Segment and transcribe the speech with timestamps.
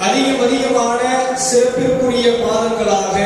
[0.00, 1.00] அதிகம் அதிகமான
[1.44, 3.16] சிறப்பிற்குரிய பாதங்களாக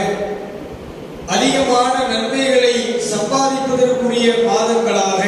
[1.28, 2.74] அதிகமான நன்மைகளை
[3.12, 5.22] சம்பாதிப்பதற்குரிய பாதங்களாக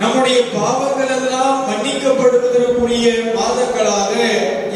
[0.00, 4.14] நம்முடைய பாவங்கள் எல்லாம் மன்னிக்கப்படுவதற்குரிய மாதங்களாக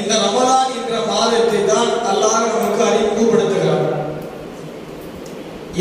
[0.00, 3.86] இந்த ரமலான் என்ற மாதத்தை தான் அல்லாஹ் நமக்கு அறிமுகப்படுத்துகிறார்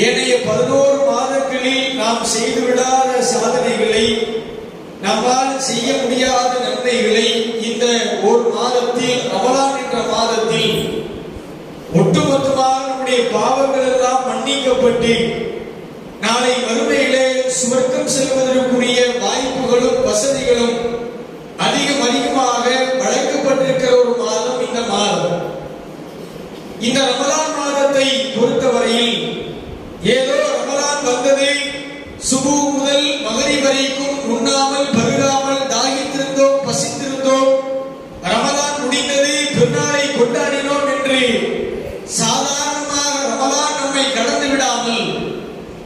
[0.03, 4.06] ஏனைய பதினோரு மாதங்களில் நாம் செய்துவிடாத சாதனைகளை
[5.03, 7.28] நம்மால் செய்ய முடியாத நன்மைகளை
[8.95, 10.73] மாதத்தில் ரமலான் என்ற மாதத்தில்
[11.93, 15.13] ஒட்டுமொத்தமாக நம்முடைய பாவங்கள் எல்லாம் மன்னிக்கப்பட்டு
[16.23, 17.23] நாளை வறுமையிலே
[17.57, 20.77] சுவர்க்கம் செல்வதற்குரிய வாய்ப்புகளும் வசதிகளும்
[21.59, 22.63] அதிகம் அதிகமாக
[23.01, 25.35] வழங்கப்பட்டிருக்கிற ஒரு மாதம் இந்த மாதம்.
[26.81, 29.17] இந்த ரமலான் மாதத்தை பொறுத்தவரையில்
[30.13, 31.49] ஏதோ ரமலான் வந்தது
[32.29, 35.52] சுபு முதல் மகரி வரைக்கும் உண்ணாமல் பருகாமல்
[39.83, 41.17] திருநாளை கொண்டாடினோம் என்று
[42.13, 45.01] சாதாரணமாக ரமலான் நம்மை கடந்து விடாமல்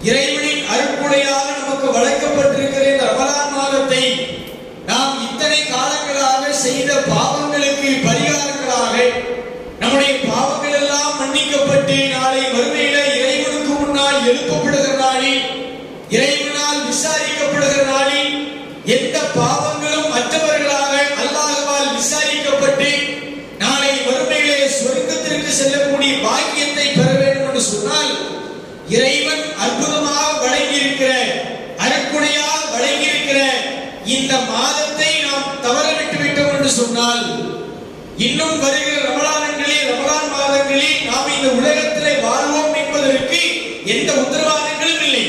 [0.07, 4.03] இறைவனின் அருப்புடையாக நமக்கு வழங்கப்பட்டிருக்கிற இந்த ரமலான் மாதத்தை
[4.89, 8.95] நாம் இத்தனை காலங்களாக செய்த பாவங்களுக்கு பரிகாரங்களாக
[9.81, 15.43] நம்முடைய பாவங்கள் எல்லாம் மன்னிக்கப்பட்டு நாளை வறுமையில இறைவனுக்கு முன்னால் எழுப்பப்படுகிற நாளில்
[16.15, 18.36] இறைவனால் விசாரிக்கப்படுகிற நாளில்
[36.67, 37.21] என்று சொன்னால்
[38.25, 43.39] இன்னும் வருகிற ரமலான்களில் ரமலான் மாதங்களில் நாம் இந்த உலகத்திலே வாழ்வோம் என்பதற்கு
[43.93, 45.23] எந்த உத்தரவாதங்களும் இல்லை.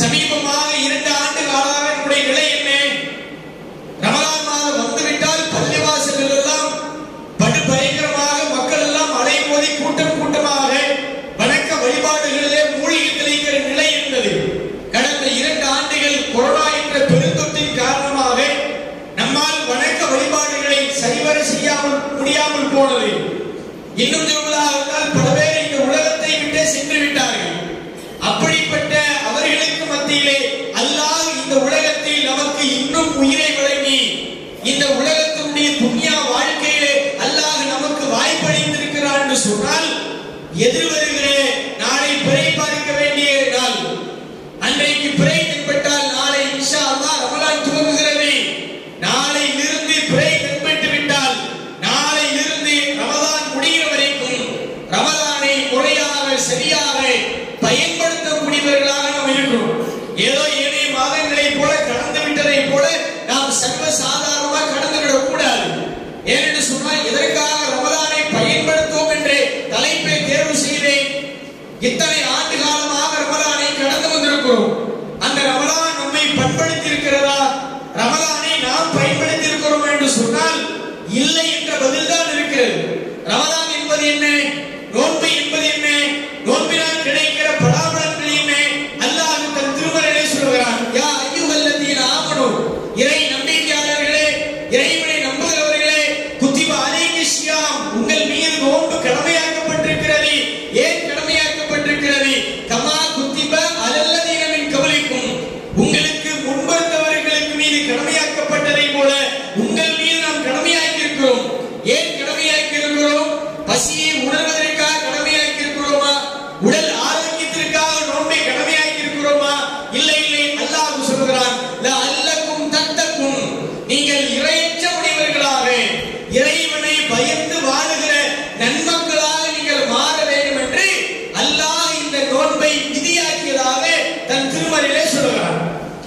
[0.00, 0.67] சமீபமாக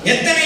[0.04, 0.41] やってみ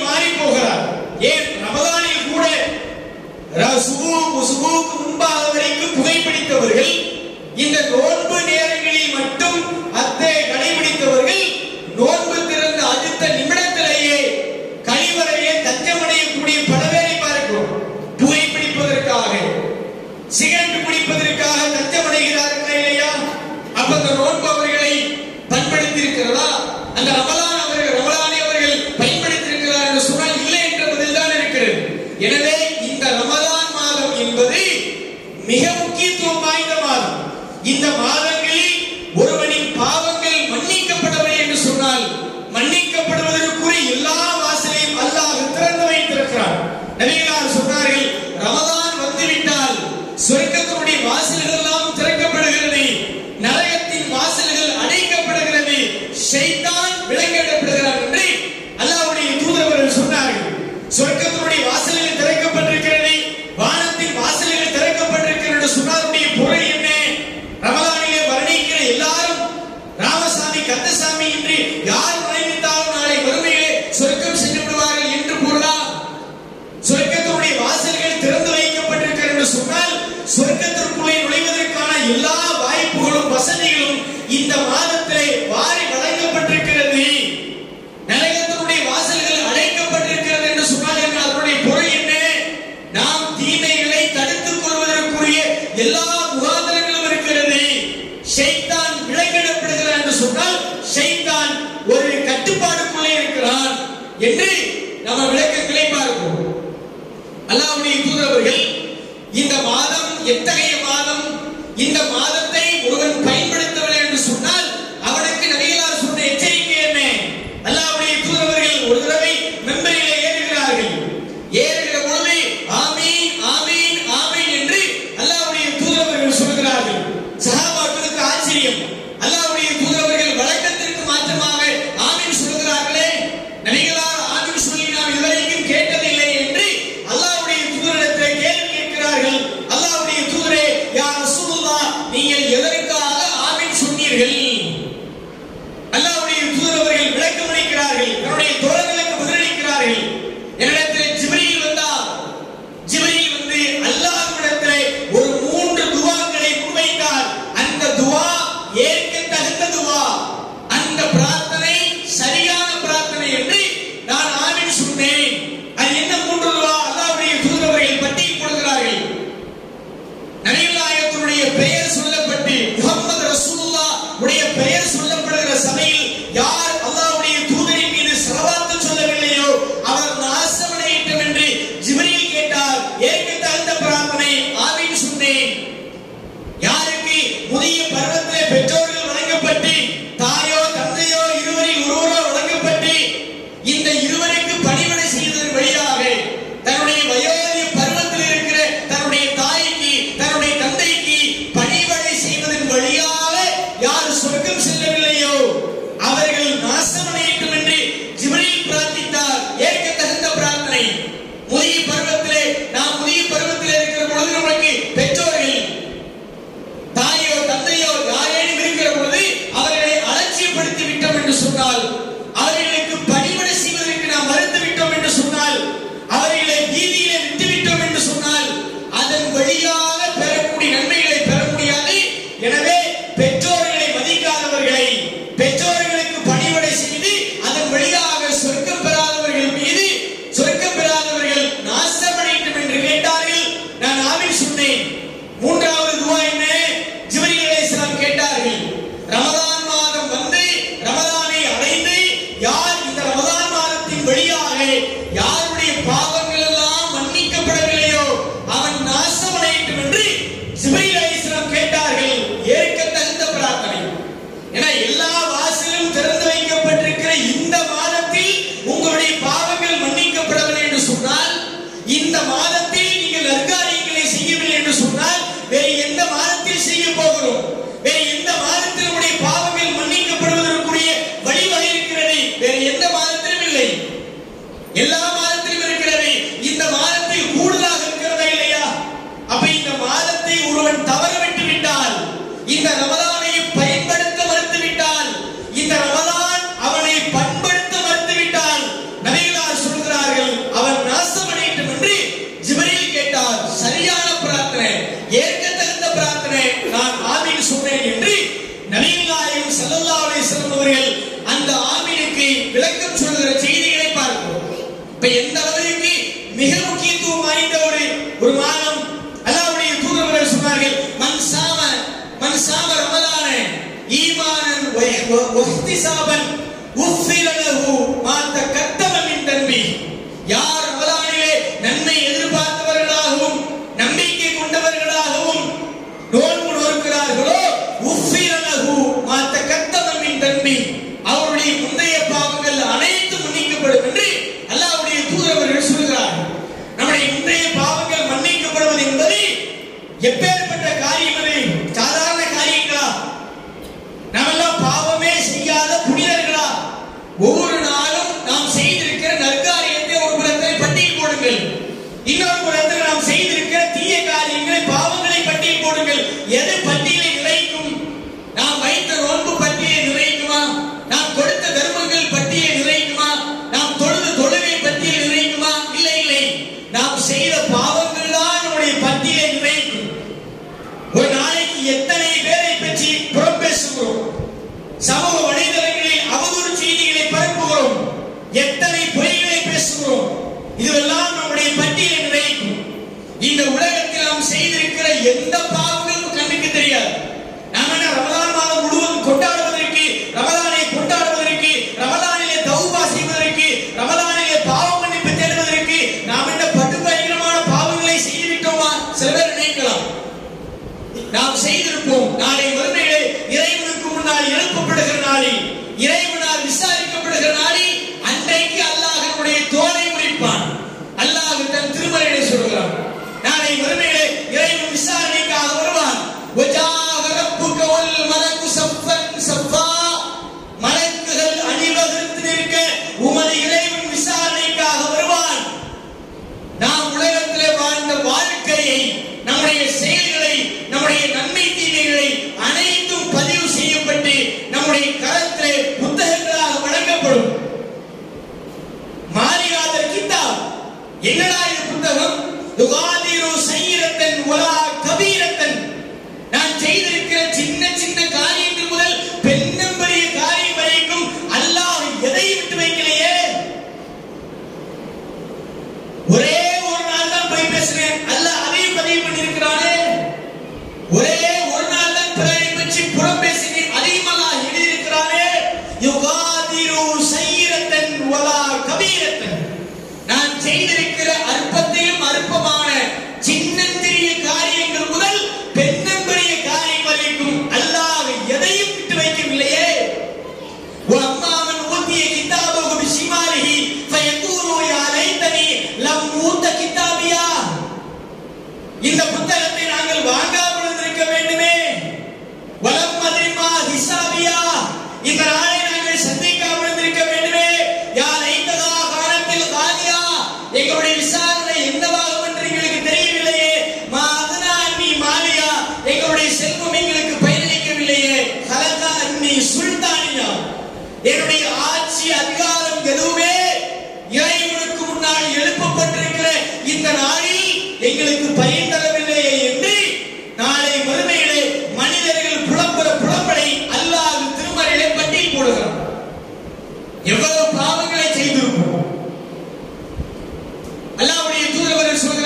[0.00, 0.82] மாறி போகிறார்
[1.24, 1.46] ஏன்?
[1.62, 2.44] ரமதானில் கூட
[4.48, 6.92] சுபுக்கு முன்பாக வரைக்கும் புகைப்பிடித்தவர்கள்
[7.56, 8.38] இந்த நோன்பு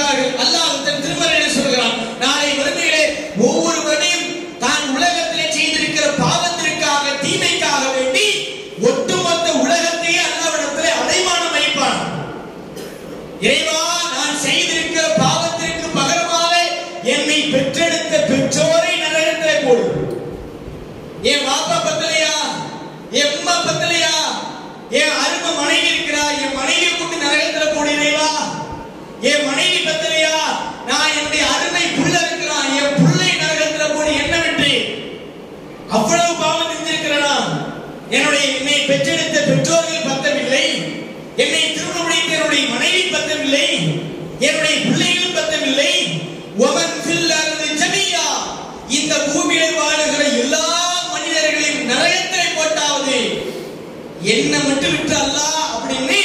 [0.00, 0.59] தூதர்கள் அல்ல
[38.10, 40.64] என்னுடைய என்னை பெற்றெடுத்த பெற்றோர்கள் பத்தமில்லை
[41.36, 43.66] என்னை திருமணம் முடித்த என்னுடைய மனைவி பத்தமில்லை
[44.40, 45.92] என்னுடைய பிள்ளைகள் பத்தமில்லை
[46.58, 46.94] ஒவன்
[47.80, 48.24] ஜமியா.
[48.88, 50.64] இந்த பூமியில வாழுகிற எல்லா
[51.12, 53.18] மனிதர்களையும் நரகத்தை போட்டாவது
[54.30, 56.20] என்ன மட்டும் விட்டு அல்லா அப்படின்னு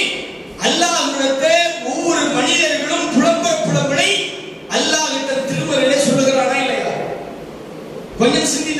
[0.60, 1.04] அல்லாஹ்
[1.92, 4.10] ஒவ்வொரு மனிதர்களும் புலம்ப புலம்பலை
[4.70, 5.14] அல்லாஹ்
[5.50, 6.92] திருமகளை சொல்லுகிறானா இல்லையா?
[8.20, 8.75] கொஞ்சம் சிந்தி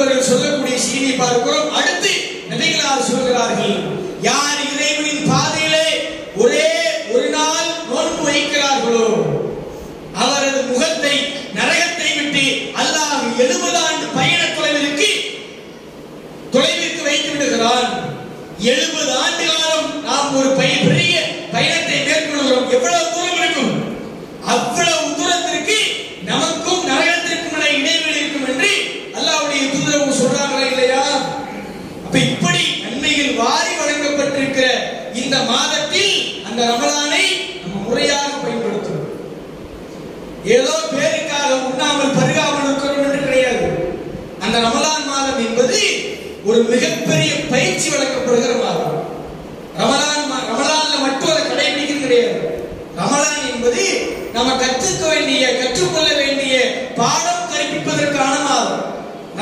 [0.00, 1.72] இவர்கள் சொல்லக்கூடிய செய்தி பார்க்கிறோம்.
[1.78, 2.12] அடுத்து
[2.50, 3.74] நினைகளார் சொல்கிறார்கள்
[4.28, 4.59] யார்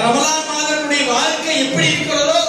[0.08, 2.40] ரமலான் மாதனுடைய வாழ்க்கை எப்படி இருக்கிறதோ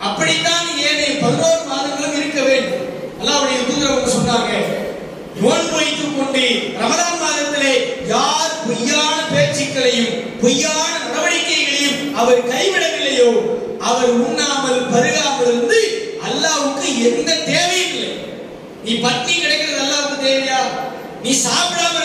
[0.00, 2.80] அப்படித்தான் ஏனைய பதினோரு மாதங்களும் இருக்க வேண்டும்.
[3.20, 4.50] அல்லாவுடைய தூதரவங்க சொன்னாங்க
[5.38, 6.42] யுவன் வைத்துக் கொண்டு
[6.80, 7.72] ரமலான் மாதத்திலே
[8.08, 10.12] யார் பொய்யான பேச்சுக்களையும்
[10.42, 13.30] பொய்யான நடவடிக்கைகளையும் அவர் கைவிடவில்லையோ
[13.90, 15.80] அவர் உண்ணாமல் பருகாமல் இருந்து
[16.28, 18.12] அல்லாவுக்கு எந்த தேவையும் இல்லை.
[18.84, 20.60] நீ பட்டி கிடைக்கிறது அல்லாவுக்கு தேவையா?
[21.24, 22.03] நீ சாப்பிடாம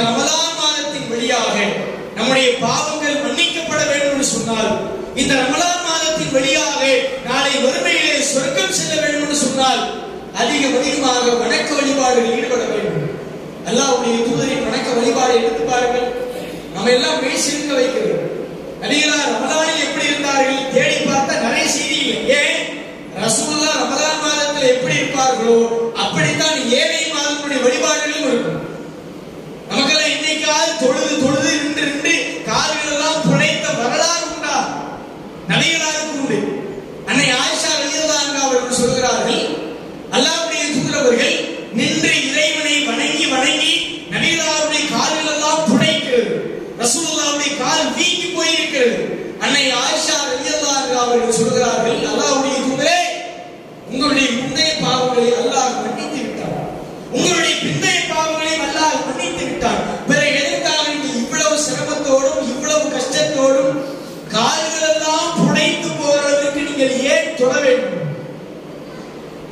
[0.00, 1.54] இந்த ரமலான் மாதத்தின் வழியாக
[2.16, 4.70] நம்முடைய பாவங்கள் மன்னிக்கப்பட வேண்டும் என்று சொன்னால்
[5.20, 6.78] இந்த ரமலான் மாதத்தின் வழியாக
[7.26, 9.82] நாளை வறுமையிலே சொர்க்கம் செல்ல வேண்டும் என்று சொன்னால்
[10.42, 13.04] அதிகம் அதிகமாக வணக்க வழிபாடுகளில் ஈடுபட வேண்டும்.
[13.68, 16.08] அல்லாவுடைய தூதரின் வணக்க வழிபாடு எடுத்து பாருங்கள்.
[16.76, 18.24] நம்ம எல்லாம் பேசியிருக்க வைக்கிறோம்
[18.84, 20.64] நடிகரார் ரமலானில் எப்படி இருந்தார்கள்?
[20.76, 22.58] தேடி பார்த்த நிறைய செய்தி இல்லை ஏன்?
[23.24, 25.60] ரசூல்லா ரமலான் மாதத்தில் எப்படி இருப்பார்களோ
[26.04, 28.58] அப்படித்தான் ஏழை மாதங்களுடைய வழிபாடுகளும் இருக்கும்.
[30.60, 32.14] நமக்கெல்லாம் தொழுது தொழுது நின்று நின்று
[32.48, 34.56] கால்கள் எல்லாம் புனைத்த வரலாறு உண்டா?
[35.50, 36.38] நடிகராருக்கு உண்டு
[37.08, 39.42] அன்னை ஆயிஷா ரலியல்லாஹு அவர்கள் சொல்கிறார்கள்
[40.16, 41.36] அல்லாஹ்வுடைய தூதரவர்கள்
[41.78, 43.72] நின்று இறைவனை வணங்கி வணங்கி
[44.12, 46.34] நபிகளாருடைய கால்கள் எல்லாம் புடைக்கிறது
[46.80, 48.98] ரசூலுல்லாஹ்வுடைய கால் வீங்கி போயிருக்கிறது.
[49.44, 52.98] அன்னை ஆயிஷா ரலியல்லாஹு அவர்கள் சொல்கிறார்கள் அல்லாஹ்வுடைய தூதரே
[53.88, 56.56] உங்களுடைய முந்தைய பாவங்களை அல்லாஹ் மன்னித்து விட்டார்
[57.14, 63.74] உங்களுடைய பிந்தைய பாவங்களை அல்லாஹ் மன்னித்து விட்டார் பிறகு எதற்காக நீங்கள் இவ்வளவு சிரமத்தோடும் இவ்வளவு கஷ்டத்தோடும்
[64.34, 67.96] கால்கள் எல்லாம் புடைத்து போகிற அளவிற்கு நீங்கள் ஏன் தொட வேண்டும்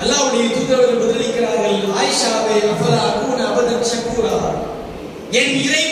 [0.03, 4.35] அல்லாஹ்வுடைய தூதரவர்கள் பதிலளிக்கிறார்கள் ஆயிஷாவே அஃபலா அகூன அபதன் சக்கூரா
[5.33, 5.85] என் இறை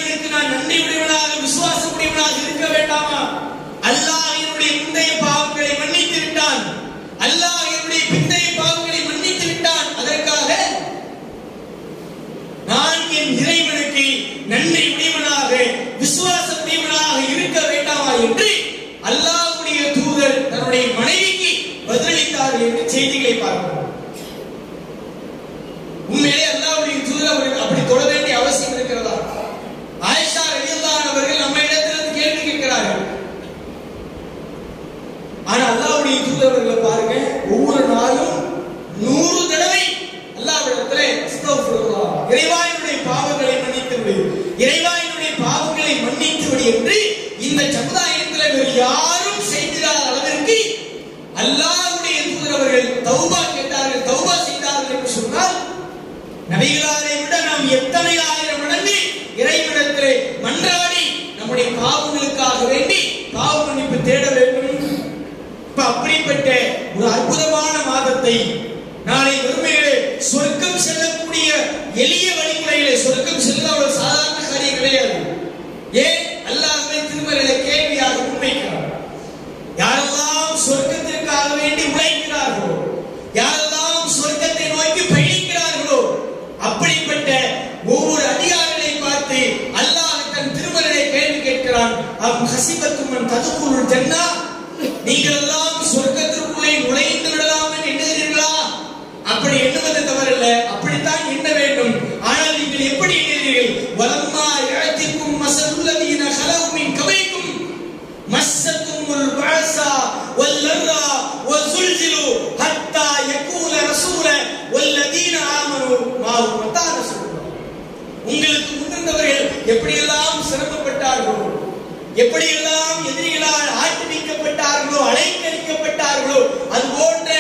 [122.22, 126.40] எப்படியெல்லாம் எதிரிகளால் ஆக்கிரமிக்கப்பட்டார்களோ அலைக்கழிக்கப்பட்டார்களோ
[126.74, 127.30] அது போன்ற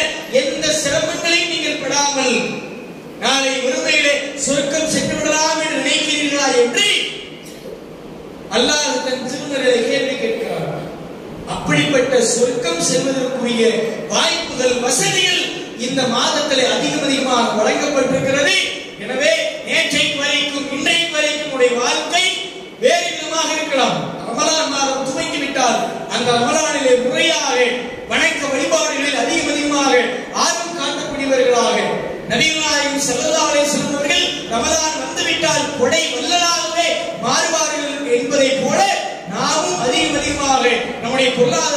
[0.40, 2.36] எந்த சிரமங்களையும் நீங்கள் படாமல்
[3.22, 4.14] நாளை ஒருமையிலே
[4.46, 6.88] சொர்க்கம் சென்று விடலாம் என்று நினைக்கிறீர்களா என்று
[8.56, 10.68] அல்லாஹ் தன் திருமறையை கேள்வி கேட்கிறார்.
[11.54, 13.62] அப்படிப்பட்ட சொர்க்கம் செல்வதற்குரிய
[14.12, 15.42] வாய்ப்புகள் வசதிகள்
[15.86, 18.56] இந்த மாதத்திலே அதிகம் அதிகமாக வழங்கப்பட்டிருக்கிறது.
[19.04, 19.32] எனவே
[19.68, 22.24] நேற்றைக்கு வரைக்கும் இன்றைக்கு வரைக்கும் உடைய வாழ்க்கை
[22.84, 23.98] வேறு விதமாக இருக்கலாம்.
[24.36, 25.78] ரமலான் மாதம் துவங்கி விட்டால்
[26.14, 27.54] அந்த ரமலானிலே முறையாக
[28.10, 29.92] வணக்க வழிபாடுகளில் அதிகம் அதிகமாக
[30.42, 31.76] ஆர்வம் காட்டக்கூடியவர்களாக
[32.30, 36.88] நபிகளாயும் செல்லதாலே செல்பவர்கள் ரமலான் வந்துவிட்டால் கொடை வல்லலாகவே
[37.22, 38.80] மாறுவார்கள் என்பதை போல
[39.32, 40.64] நாமும் அதிகம் அதிகமாக
[41.02, 41.75] நம்முடைய பொருளாதார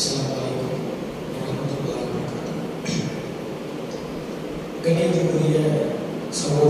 [0.00, 0.96] Assalamualaikum
[1.36, 2.56] warahmatullahi wabarakatuh.
[4.80, 5.92] Kini juga dia
[6.32, 6.69] semua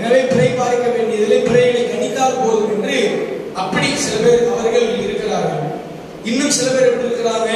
[0.00, 2.98] எனவே பிறை பார்க்க வேண்டியதில்லை பிறைகளை கணித்தால் போதும் என்று
[3.54, 5.64] அப்படி சில பேர் அவர்கள் இருக்கிறார்கள்.
[6.24, 7.50] இன்னும் சில பேர் எப்படி இருக்கிறாங்க?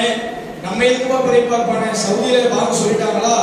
[0.64, 3.36] நம்ம எதுக்குமா பிறை பார்ப்பானே சவுதியில வாங்க சொல்லிட்டாங்களா?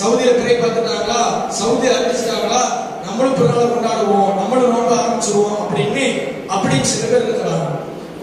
[0.00, 1.20] சவுதியில பிறை பார்த்துட்டாங்களா?
[1.60, 2.62] சவுதி அறிவிச்சிட்டாங்களா
[3.06, 4.30] நம்மளும் பிறநாள் கொண்டாடுவோம்.
[4.40, 6.06] நம்மளும் நோக்க ஆரம்பிச்சிருவோம் அப்படின்னு
[6.54, 7.68] அப்படின்னு சில பேர் இருக்கிறாங்க.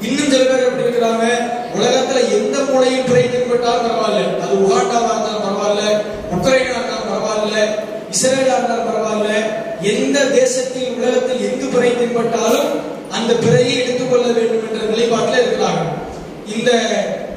[0.02, 1.26] இன்னும் சில பேர் எப்படி இருக்கிறாங்க?
[1.76, 4.40] உலகத்துல எந்த மூலையும் பிறை தென்பட்டாலும் பரவாயில்ல.
[4.44, 5.84] அது உகாண்டாவா இருந்தாலும் பரவாயில்ல.
[6.36, 7.58] உக்ரைனா இருந்தாலும் பரவாயில்ல.
[8.16, 9.34] இஸ்ரேலா இருந்தாலும் பரவாயில்ல.
[9.90, 12.72] எந்த தேசத்தில் உலகத்தில் எங்கு பிறை தென்பட்டாலும்
[13.18, 15.92] அந்த பிறையை எடுத்துக்கொள்ள வேண்டும் என்ற நிலைப்பாட்டில் இருக்கிறார்கள்.
[16.56, 16.72] இந்த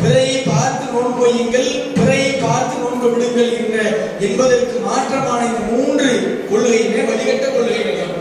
[0.02, 3.78] பிறையை பார்த்து நோன்பொய்யுங்கள் பிறையை பார்த்து நோன்பு விடுங்கள் என்ற
[4.26, 6.10] என்பதற்கு மாற்றமான இந்த மூன்று
[6.50, 8.12] கொள்கையுமே வழிகட்ட கொள்கைகள்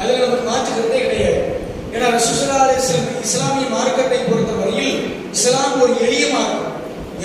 [0.00, 1.42] அதில் நமக்கு மாற்றுக்கிறதே கிடையாது.
[1.94, 2.60] ஏன்னா ரசூசல்லா
[3.26, 4.94] இஸ்லாமிய மார்க்கத்தை பொறுத்தவரையில்
[5.36, 6.68] இஸ்லாம் ஒரு எளிய மார்க்கம்.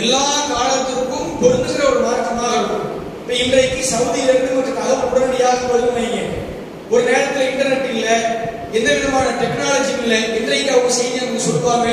[0.02, 2.94] எல்லா காலத்திற்கும் பொருந்துகிற ஒரு மார்க்கமாக இருக்கும்.
[3.36, 6.24] இன்றைக்கு சவுதியில இருந்து கொஞ்சம் தகவல் உடனடியாக வருதுன்னு
[6.92, 8.08] ஒரு நேரத்தில் இன்டர்நெட் இல்ல
[8.74, 11.88] எந்த விதமான டெக்னாலஜி இல்ல இன்றைக்கு அவங்க செய்தி நமக்கு சொல்லுவாங்க.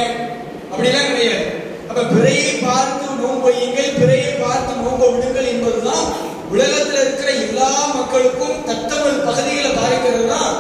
[0.70, 1.46] அப்படிலாம் கிடையாது.
[1.88, 6.06] அப்ப பிறையை பார்த்து நோன்பு வையுங்கள் பிறையை பார்த்து நோம்ப விடுங்கள் என்பதுதான்
[6.50, 10.52] உலகத்தில் இருக்கிற எல்லா மக்களுக்கும் தத்தமது பகுதிகளை பாதிக்கிறது தான்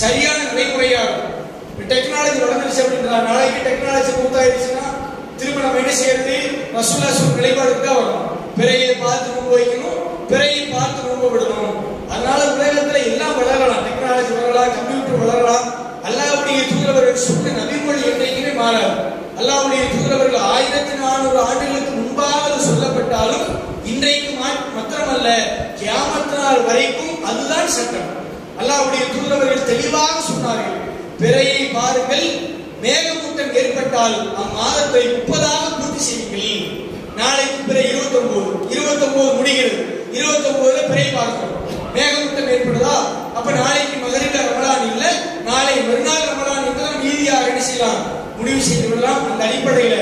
[0.00, 1.26] சரியான நடைமுறையாகும்
[1.90, 4.86] டெக்னாலஜி வளர்ந்துருச்சு அப்படின்றா நாளைக்கு டெக்னாலஜி மூத்தாயிருச்சுன்னா
[5.38, 6.36] திரும்ப நம்ம என்ன செய்யறது?
[6.74, 8.26] ரசூல்லா சொல் நிலைப்பாடுக்கு தான் வரும்
[8.58, 9.89] பிறையை பார்த்து நோன்பு வைக்கணும்
[10.30, 11.78] பிறையை பார்த்து ரொம்ப விடணும்.
[12.12, 13.84] அதனால உலகத்துல எல்லாம் வளரலாம்.
[13.86, 15.66] Technology வளரலாம் computer வளரலாம்.
[16.08, 18.94] அல்லாவுடைய தூதரவர்கள் சொன்ன நபிமொழி என்றைக்குமே மாறாது.
[19.40, 23.46] அல்லாவுடைய தூதரவர்கள் ஆயிரத்தி நானூறு ஆண்டுகளுக்கு முன்பாக சொல்லப்பட்டாலும்
[23.84, 25.28] இன்றைக்கு மாத்திரமல்ல
[25.80, 28.10] கியாமத் நாள் வரைக்கும் அதுதான் சட்டம்.
[28.60, 30.78] அல்லாவுடைய தூதரவர்கள் தெளிவாக சொன்னார்கள்
[31.20, 32.28] பிறையை பாருங்கள்
[32.82, 36.89] மேகமூட்டம் ஏற்பட்டால் அம்மாதத்தை முப்பதாக பூர்த்தி செய்யுங்கள்
[37.20, 39.78] நாளைக்கு பிற இருபத்தி ஒன்பது இருபத்தி ஒன்பது முடிகிறது.
[40.18, 41.56] இருபத்தி ஒன்பதுல பிறை பார்க்கிறோம்.
[41.94, 42.96] மேகமூட்டம் ஏற்படுதா?
[43.38, 45.04] அப்ப நாளைக்கு மகரில ரமலான் இல்ல.
[45.44, 48.00] நாளை மறுநாள் ரமலான் இருந்தால் மீதியாக என்ன செய்யலாம்.
[48.36, 49.22] முடிவு செய்து கொள்ளலாம்.
[49.30, 49.96] அந்த அடிப்படையில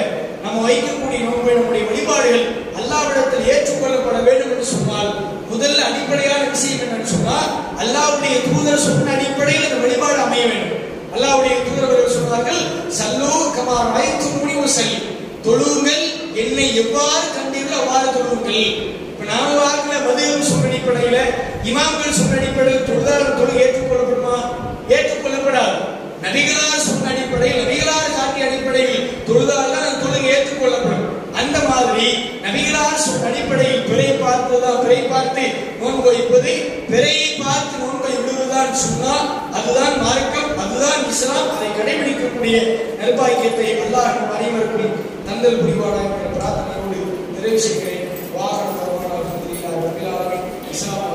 [0.45, 2.45] நம்ம வைக்கக்கூடிய நோன்பு நம்முடைய வழிபாடுகள்
[2.79, 5.11] அல்லாவிடத்தில் ஏற்றுக்கொள்ளப்பட வேண்டும் என்று சொன்னால்
[5.53, 7.49] முதல்ல அடிப்படையான விஷயம் என்னன்னு சொன்னால்
[7.83, 10.75] அல்லாவுடைய தூதர் சொன்ன அடிப்படையில் அந்த வழிபாடு அமைய வேண்டும்.
[11.15, 12.63] அல்லாவுடைய தூதரவர்கள் சொன்னார்கள்
[12.99, 14.97] சல்லோ கமார் அனைத்து முடிவு செல்
[15.45, 16.05] தொழுங்கள்
[16.43, 18.65] என்னை எவ்வாறு கண்டீர்களோ அவ்வாறு தொழுங்கள்.
[19.11, 21.19] இப்ப நாம வாக்கின மதுகம் சொன்ன அடிப்படையில
[21.71, 23.27] இமாம்கள் சொன்ன அடிப்படையில் தொழுதால்
[23.65, 24.37] ஏற்றுக்கொள்ளப்படுமா?
[24.97, 25.77] ஏற்றுக்கொள்ளப்படாது.
[26.25, 31.05] நபிகளார் சொன்ன அடிப்படையில் நபிகளார் காட்டிய அடிப்படையில் தொழுதால் தான் தொழுகை ஏற்றுக்கொள்ளப்படும்.
[31.41, 32.07] அந்த மாதிரி
[32.47, 35.45] நபிகளார் சொன்ன அடிப்படையில் பிறை பார்ப்பதுதான் பிறை பார்த்து
[35.81, 36.55] நோன்பு வைப்பது
[36.91, 39.27] பிறையை பார்த்து நோன்பை விடுவதுதான் சொன்னால்
[39.59, 41.51] அதுதான் மார்க்கம் அதுதான் இஸ்லாம்.
[41.57, 42.57] அதை கடைபிடிக்கக்கூடிய
[43.03, 44.97] நிர்பாகியத்தை அல்லாஹ் நம் அனைவருக்கும்
[45.29, 45.63] தந்தல்
[46.49, 46.85] साधन
[48.35, 48.69] वाहन
[49.47, 51.08] निर्वहण इसा